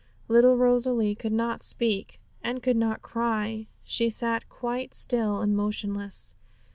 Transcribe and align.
Little 0.27 0.57
Rosalie 0.57 1.13
could 1.13 1.31
not 1.31 1.61
speak 1.61 2.19
and 2.43 2.63
could 2.63 2.75
not 2.75 3.03
cry; 3.03 3.67
she 3.83 4.09
sat 4.09 4.49
quite 4.49 4.95
still 4.95 5.41
and 5.41 5.55
motionless. 5.55 6.33